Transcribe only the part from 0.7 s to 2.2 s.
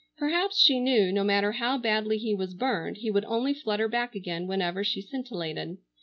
knew, no matter how badly